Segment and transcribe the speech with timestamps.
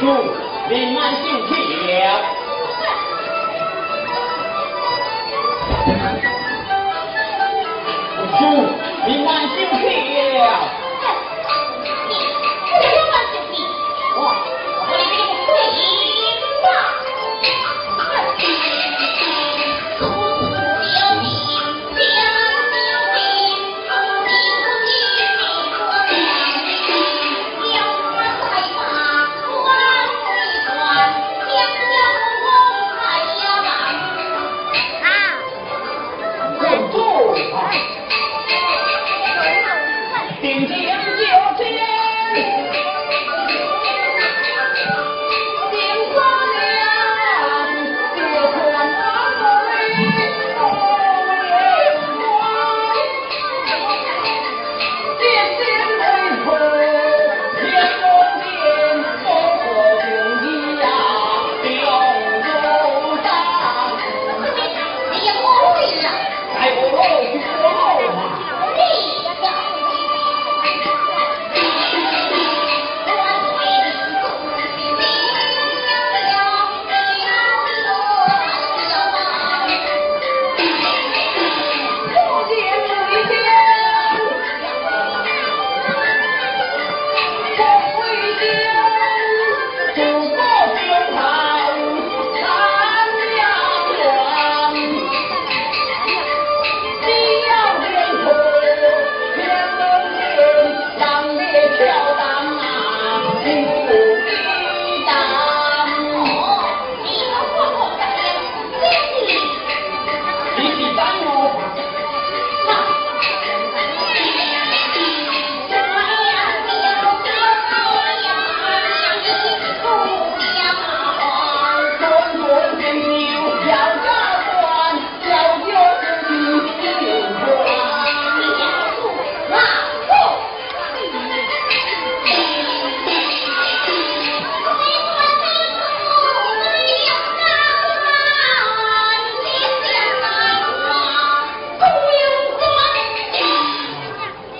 [0.00, 0.06] 主，
[0.70, 1.24] 你慢心
[1.86, 2.22] 了。
[8.38, 8.40] 主，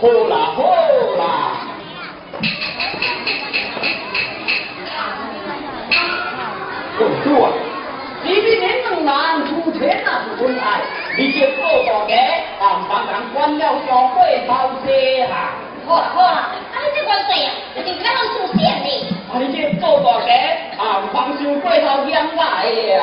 [0.00, 0.62] 好啦好
[1.18, 1.22] 啦。
[7.00, 7.02] 哦，
[7.42, 7.46] 啊，
[8.22, 8.62] 你比恁
[9.02, 9.10] 两
[9.40, 10.62] 人有钱那是恩爱，
[11.16, 12.14] 你就做大家，
[12.60, 14.16] 俺帮人关了小鬼
[14.46, 14.50] 偷
[14.84, 14.86] 车
[15.32, 15.34] 啊。
[15.86, 18.86] 好啦好啦，俺们这关系啊，就是要通出钱的。
[19.32, 20.30] 啊，你这做大家，
[20.78, 22.68] 俺帮小鬼偷养大的
[23.00, 23.02] 啊。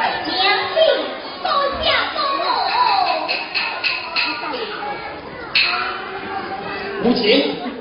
[0.00, 0.08] 娘
[0.72, 0.78] 亲
[1.42, 1.46] 多
[1.82, 2.42] 想多梦，
[7.02, 7.20] 母亲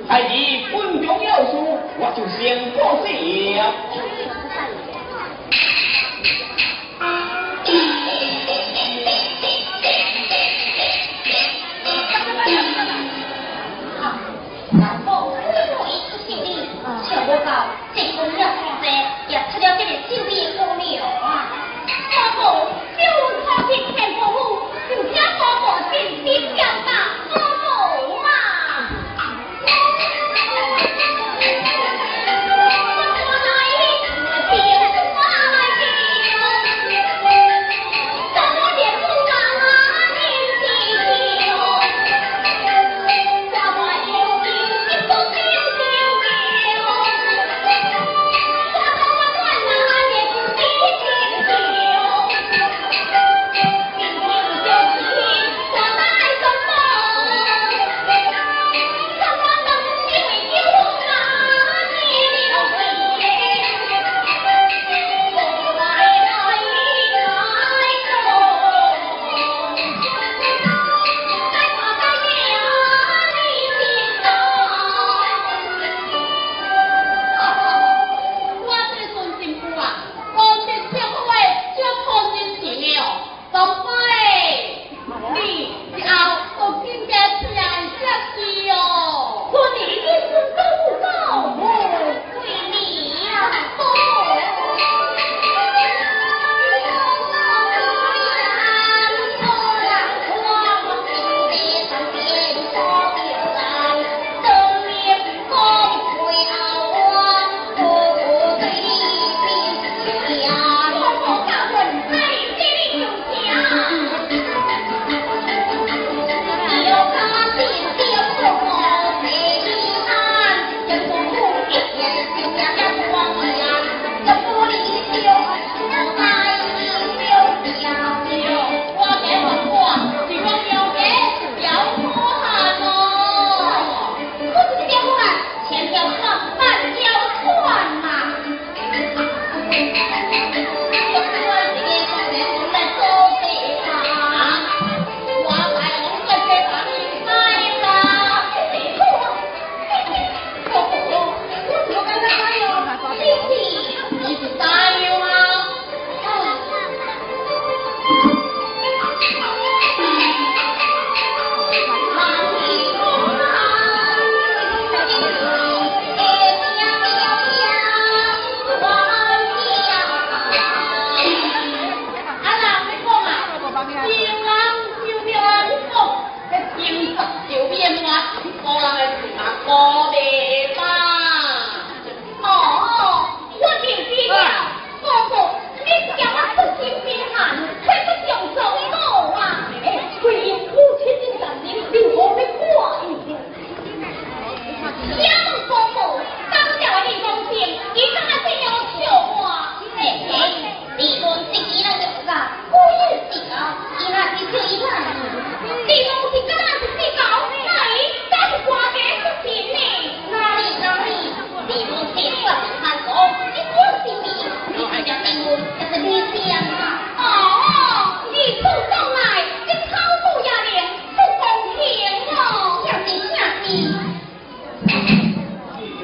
[0.07, 0.71] 孩子军
[1.05, 1.51] 中要事，
[1.97, 2.37] 我就先
[2.77, 3.07] 告辞
[3.55, 3.59] 了。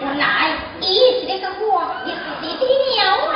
[0.01, 0.47] 我拿
[0.81, 0.83] 一
[1.21, 2.99] 直这个锅，一直这个鸟
[3.31, 3.35] 啊。